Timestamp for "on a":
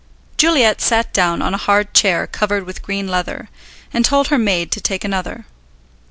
1.43-1.57